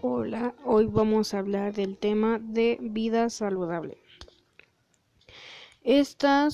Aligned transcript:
Hola, 0.00 0.54
hoy 0.64 0.86
vamos 0.86 1.34
a 1.34 1.40
hablar 1.40 1.74
del 1.74 1.98
tema 1.98 2.38
de 2.38 2.78
vida 2.80 3.28
saludable. 3.30 3.98
Esta 5.82 6.48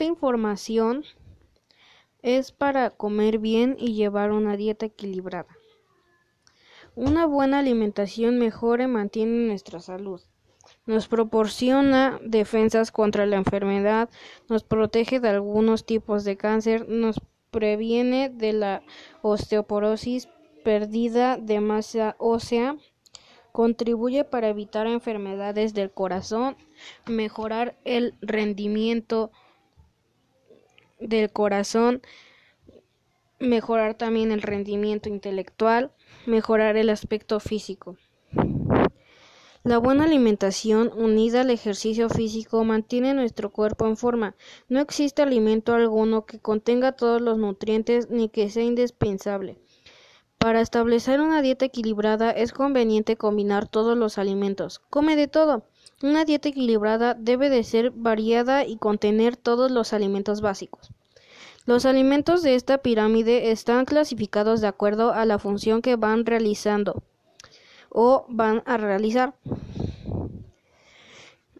información 0.00 1.02
es 2.20 2.52
para 2.52 2.90
comer 2.90 3.38
bien 3.38 3.74
y 3.78 3.94
llevar 3.94 4.32
una 4.32 4.58
dieta 4.58 4.84
equilibrada. 4.84 5.48
Una 6.94 7.24
buena 7.24 7.60
alimentación 7.60 8.38
mejora 8.38 8.84
y 8.84 8.88
mantiene 8.88 9.46
nuestra 9.46 9.80
salud. 9.80 10.20
Nos 10.84 11.08
proporciona 11.08 12.20
defensas 12.22 12.92
contra 12.92 13.24
la 13.24 13.36
enfermedad, 13.36 14.10
nos 14.50 14.62
protege 14.62 15.20
de 15.20 15.30
algunos 15.30 15.86
tipos 15.86 16.22
de 16.24 16.36
cáncer, 16.36 16.86
nos 16.86 17.18
previene 17.50 18.28
de 18.28 18.52
la 18.52 18.82
osteoporosis, 19.22 20.28
pérdida 20.64 21.36
de 21.36 21.60
masa 21.60 22.16
ósea, 22.18 22.76
contribuye 23.52 24.24
para 24.24 24.48
evitar 24.48 24.88
enfermedades 24.88 25.74
del 25.74 25.92
corazón, 25.92 26.56
mejorar 27.06 27.78
el 27.84 28.14
rendimiento 28.20 29.30
del 30.98 31.30
corazón, 31.30 32.02
mejorar 33.38 33.94
también 33.94 34.32
el 34.32 34.42
rendimiento 34.42 35.08
intelectual, 35.08 35.92
mejorar 36.26 36.76
el 36.76 36.90
aspecto 36.90 37.38
físico. 37.38 37.96
La 39.62 39.78
buena 39.78 40.04
alimentación 40.04 40.90
unida 40.94 41.40
al 41.40 41.50
ejercicio 41.50 42.10
físico 42.10 42.64
mantiene 42.64 43.14
nuestro 43.14 43.50
cuerpo 43.50 43.86
en 43.86 43.96
forma. 43.96 44.36
No 44.68 44.80
existe 44.80 45.22
alimento 45.22 45.74
alguno 45.74 46.26
que 46.26 46.38
contenga 46.38 46.92
todos 46.92 47.22
los 47.22 47.38
nutrientes 47.38 48.10
ni 48.10 48.28
que 48.28 48.50
sea 48.50 48.62
indispensable. 48.62 49.58
Para 50.44 50.60
establecer 50.60 51.22
una 51.22 51.40
dieta 51.40 51.64
equilibrada 51.64 52.30
es 52.30 52.52
conveniente 52.52 53.16
combinar 53.16 53.66
todos 53.66 53.96
los 53.96 54.18
alimentos. 54.18 54.82
Come 54.90 55.16
de 55.16 55.26
todo. 55.26 55.62
Una 56.02 56.26
dieta 56.26 56.50
equilibrada 56.50 57.14
debe 57.14 57.48
de 57.48 57.64
ser 57.64 57.92
variada 57.92 58.66
y 58.66 58.76
contener 58.76 59.38
todos 59.38 59.70
los 59.70 59.94
alimentos 59.94 60.42
básicos. 60.42 60.90
Los 61.64 61.86
alimentos 61.86 62.42
de 62.42 62.56
esta 62.56 62.76
pirámide 62.76 63.52
están 63.52 63.86
clasificados 63.86 64.60
de 64.60 64.66
acuerdo 64.66 65.14
a 65.14 65.24
la 65.24 65.38
función 65.38 65.80
que 65.80 65.96
van 65.96 66.26
realizando 66.26 67.02
o 67.88 68.26
van 68.28 68.62
a 68.66 68.76
realizar 68.76 69.32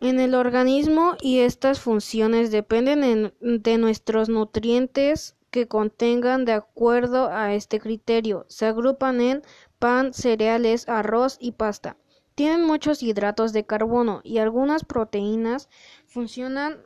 en 0.03 0.21
el 0.21 0.35
organismo 0.35 1.17
y 1.23 1.39
estas 1.39 1.81
funciones 1.81 2.51
dependen 2.51 3.33
de 3.41 3.79
nuestros 3.79 4.29
nutrientes 4.29 5.37
que 5.55 5.69
contengan 5.69 6.45
de 6.45 6.51
acuerdo 6.51 7.29
a 7.31 7.55
este 7.55 7.79
criterio. 7.79 8.45
Se 8.49 8.67
agrupan 8.67 9.21
en 9.21 9.43
pan, 9.79 10.13
cereales, 10.13 10.89
arroz 10.89 11.37
y 11.39 11.53
pasta. 11.53 11.97
Tienen 12.35 12.65
muchos 12.65 13.05
hidratos 13.05 13.53
de 13.53 13.65
carbono 13.65 14.21
y 14.25 14.39
algunas 14.39 14.85
proteínas 14.85 15.69
funcionan 16.09 16.79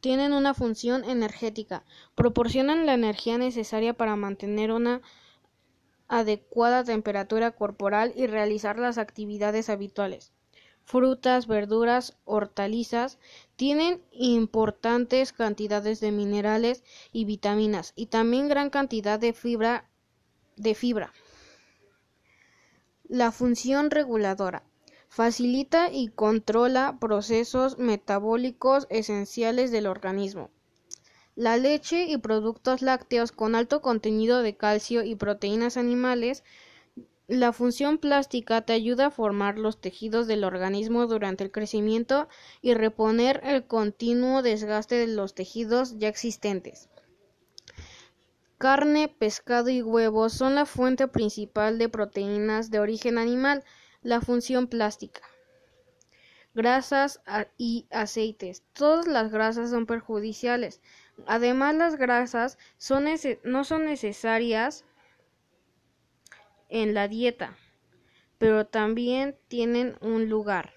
tienen 0.00 0.32
una 0.32 0.54
función 0.54 1.04
energética, 1.04 1.84
proporcionan 2.16 2.84
la 2.84 2.94
energía 2.94 3.38
necesaria 3.38 3.94
para 3.94 4.16
mantener 4.16 4.72
una 4.72 5.00
adecuada 6.08 6.82
temperatura 6.82 7.52
corporal 7.52 8.12
y 8.16 8.26
realizar 8.26 8.76
las 8.76 8.98
actividades 8.98 9.70
habituales 9.70 10.32
frutas, 10.84 11.46
verduras, 11.46 12.16
hortalizas, 12.24 13.18
tienen 13.56 14.02
importantes 14.12 15.32
cantidades 15.32 16.00
de 16.00 16.12
minerales 16.12 16.82
y 17.12 17.24
vitaminas 17.24 17.92
y 17.96 18.06
también 18.06 18.48
gran 18.48 18.70
cantidad 18.70 19.18
de 19.18 19.32
fibra 19.32 19.88
de 20.56 20.74
fibra. 20.74 21.12
La 23.04 23.32
función 23.32 23.90
reguladora 23.90 24.62
facilita 25.08 25.90
y 25.92 26.08
controla 26.08 26.96
procesos 26.98 27.78
metabólicos 27.78 28.86
esenciales 28.88 29.70
del 29.70 29.86
organismo. 29.86 30.50
La 31.34 31.56
leche 31.56 32.04
y 32.04 32.16
productos 32.18 32.82
lácteos 32.82 33.32
con 33.32 33.54
alto 33.54 33.82
contenido 33.82 34.42
de 34.42 34.56
calcio 34.56 35.02
y 35.02 35.14
proteínas 35.14 35.76
animales 35.76 36.44
la 37.32 37.54
función 37.54 37.96
plástica 37.96 38.60
te 38.60 38.74
ayuda 38.74 39.06
a 39.06 39.10
formar 39.10 39.58
los 39.58 39.80
tejidos 39.80 40.26
del 40.26 40.44
organismo 40.44 41.06
durante 41.06 41.42
el 41.44 41.50
crecimiento 41.50 42.28
y 42.60 42.74
reponer 42.74 43.40
el 43.44 43.66
continuo 43.66 44.42
desgaste 44.42 44.96
de 44.96 45.06
los 45.06 45.34
tejidos 45.34 45.98
ya 45.98 46.08
existentes. 46.08 46.90
Carne, 48.58 49.08
pescado 49.08 49.70
y 49.70 49.80
huevos 49.80 50.34
son 50.34 50.54
la 50.54 50.66
fuente 50.66 51.08
principal 51.08 51.78
de 51.78 51.88
proteínas 51.88 52.70
de 52.70 52.80
origen 52.80 53.16
animal. 53.16 53.64
La 54.02 54.20
función 54.20 54.66
plástica. 54.66 55.22
Grasas 56.54 57.22
y 57.56 57.86
aceites. 57.90 58.62
Todas 58.74 59.06
las 59.06 59.32
grasas 59.32 59.70
son 59.70 59.86
perjudiciales. 59.86 60.82
Además, 61.26 61.76
las 61.76 61.96
grasas 61.96 62.58
no 63.42 63.64
son 63.64 63.86
necesarias 63.86 64.84
en 66.72 66.94
la 66.94 67.06
dieta, 67.06 67.54
pero 68.38 68.66
también 68.66 69.36
tienen 69.46 69.94
un 70.00 70.28
lugar 70.28 70.72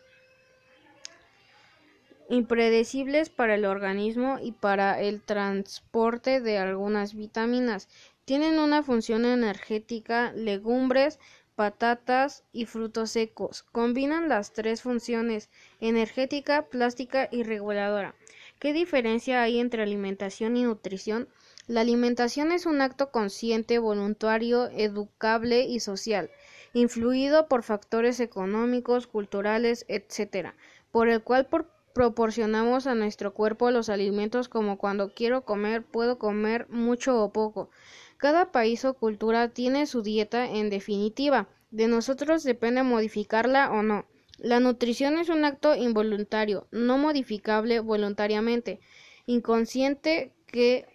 impredecibles 2.29 3.29
para 3.29 3.55
el 3.55 3.65
organismo 3.65 4.37
y 4.41 4.51
para 4.51 4.99
el 5.01 5.21
transporte 5.21 6.41
de 6.41 6.57
algunas 6.57 7.15
vitaminas. 7.15 7.87
Tienen 8.25 8.59
una 8.59 8.83
función 8.83 9.25
energética, 9.25 10.33
legumbres, 10.33 11.17
patatas 11.55 12.43
y 12.51 12.65
frutos 12.65 13.11
secos. 13.11 13.63
Combinan 13.63 14.27
las 14.27 14.51
tres 14.51 14.81
funciones 14.81 15.49
energética, 15.79 16.63
plástica 16.63 17.29
y 17.31 17.43
reguladora. 17.43 18.15
¿Qué 18.59 18.73
diferencia 18.73 19.43
hay 19.43 19.59
entre 19.59 19.83
alimentación 19.83 20.57
y 20.57 20.63
nutrición? 20.63 21.29
La 21.67 21.81
alimentación 21.81 22.51
es 22.51 22.67
un 22.67 22.79
acto 22.81 23.09
consciente, 23.09 23.79
voluntario, 23.79 24.67
educable 24.67 25.63
y 25.63 25.79
social, 25.79 26.29
influido 26.73 27.47
por 27.47 27.63
factores 27.63 28.19
económicos, 28.19 29.07
culturales, 29.07 29.83
etc., 29.87 30.49
por 30.91 31.09
el 31.09 31.23
cual 31.23 31.47
proporcionamos 31.93 32.85
a 32.85 32.93
nuestro 32.93 33.33
cuerpo 33.33 33.71
los 33.71 33.89
alimentos 33.89 34.47
como 34.47 34.77
cuando 34.77 35.13
quiero 35.13 35.43
comer, 35.43 35.83
puedo 35.83 36.19
comer 36.19 36.67
mucho 36.69 37.23
o 37.23 37.33
poco. 37.33 37.71
Cada 38.17 38.51
país 38.51 38.85
o 38.85 38.93
cultura 38.93 39.49
tiene 39.49 39.87
su 39.87 40.03
dieta 40.03 40.47
en 40.47 40.69
definitiva. 40.69 41.49
De 41.71 41.87
nosotros 41.87 42.43
depende 42.43 42.83
modificarla 42.83 43.71
o 43.71 43.81
no. 43.81 44.05
La 44.37 44.59
nutrición 44.59 45.17
es 45.17 45.29
un 45.29 45.45
acto 45.45 45.75
involuntario, 45.75 46.67
no 46.69 46.99
modificable 46.99 47.79
voluntariamente, 47.79 48.79
inconsciente 49.25 50.31
que 50.45 50.85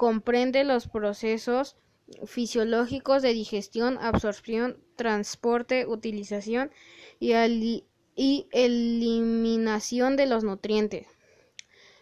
comprende 0.00 0.64
los 0.64 0.88
procesos 0.88 1.76
fisiológicos 2.24 3.20
de 3.20 3.34
digestión, 3.34 3.98
absorción, 4.00 4.78
transporte, 4.96 5.86
utilización 5.86 6.70
y, 7.18 7.34
y, 8.16 8.48
eliminación 8.50 10.16
de 10.16 10.24
los 10.24 10.42
nutrientes. 10.42 11.06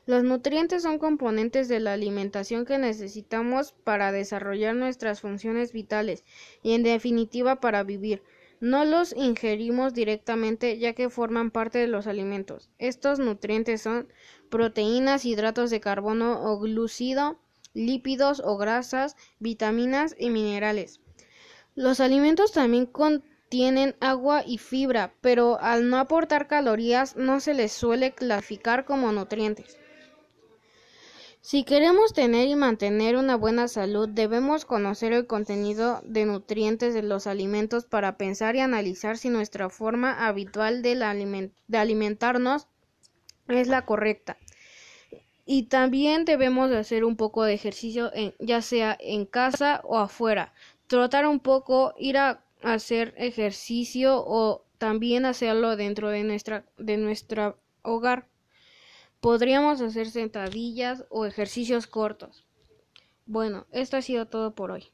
Los 0.06 0.22
nutrientes 0.22 0.84
son 0.84 1.00
componentes 1.00 1.66
de 1.66 1.80
la 1.80 1.92
alimentación 1.92 2.64
que 2.64 2.78
necesitamos 2.78 3.72
para 3.72 4.12
desarrollar 4.12 4.76
nuestras 4.76 5.20
funciones 5.20 5.72
vitales 5.72 6.22
y 6.62 6.74
en 6.74 6.84
definitiva 6.84 7.58
para 7.58 7.82
vivir. 7.82 8.22
No 8.60 8.84
los 8.84 9.12
ingerimos 9.12 9.92
directamente 9.92 10.78
ya 10.78 10.92
que 10.92 11.10
forman 11.10 11.50
parte 11.50 11.78
de 11.78 11.88
los 11.88 12.06
alimentos. 12.06 12.70
Estos 12.78 13.18
nutrientes 13.18 13.82
son 13.82 14.06
proteínas, 14.50 15.24
hidratos 15.24 15.70
de 15.70 15.80
carbono 15.80 16.44
o 16.44 16.60
glúcido, 16.60 17.40
lípidos 17.78 18.42
o 18.44 18.56
grasas, 18.56 19.16
vitaminas 19.38 20.14
y 20.18 20.30
minerales. 20.30 21.00
Los 21.74 22.00
alimentos 22.00 22.52
también 22.52 22.86
contienen 22.86 23.94
agua 24.00 24.42
y 24.44 24.58
fibra, 24.58 25.14
pero 25.20 25.58
al 25.60 25.88
no 25.88 25.98
aportar 25.98 26.48
calorías 26.48 27.16
no 27.16 27.40
se 27.40 27.54
les 27.54 27.72
suele 27.72 28.12
clasificar 28.12 28.84
como 28.84 29.12
nutrientes. 29.12 29.78
Si 31.40 31.64
queremos 31.64 32.12
tener 32.12 32.48
y 32.48 32.56
mantener 32.56 33.16
una 33.16 33.36
buena 33.36 33.68
salud, 33.68 34.08
debemos 34.08 34.64
conocer 34.64 35.12
el 35.12 35.26
contenido 35.26 36.02
de 36.04 36.26
nutrientes 36.26 36.94
de 36.94 37.02
los 37.02 37.26
alimentos 37.26 37.86
para 37.86 38.18
pensar 38.18 38.56
y 38.56 38.60
analizar 38.60 39.16
si 39.16 39.30
nuestra 39.30 39.70
forma 39.70 40.26
habitual 40.26 40.82
de, 40.82 41.02
alimentarnos 41.72 42.66
es 43.46 43.68
la 43.68 43.86
correcta. 43.86 44.36
Y 45.50 45.62
también 45.62 46.26
debemos 46.26 46.68
de 46.68 46.76
hacer 46.76 47.06
un 47.06 47.16
poco 47.16 47.42
de 47.42 47.54
ejercicio, 47.54 48.12
ya 48.38 48.60
sea 48.60 48.94
en 49.00 49.24
casa 49.24 49.80
o 49.82 49.96
afuera. 49.96 50.52
Trotar 50.88 51.26
un 51.26 51.40
poco, 51.40 51.94
ir 51.96 52.18
a 52.18 52.44
hacer 52.62 53.14
ejercicio 53.16 54.22
o 54.26 54.66
también 54.76 55.24
hacerlo 55.24 55.74
dentro 55.76 56.10
de 56.10 56.22
nuestra 56.22 56.66
de 56.76 56.98
nuestro 56.98 57.56
hogar. 57.80 58.28
Podríamos 59.20 59.80
hacer 59.80 60.10
sentadillas 60.10 61.06
o 61.08 61.24
ejercicios 61.24 61.86
cortos. 61.86 62.44
Bueno, 63.24 63.66
esto 63.72 63.96
ha 63.96 64.02
sido 64.02 64.26
todo 64.26 64.54
por 64.54 64.70
hoy. 64.70 64.88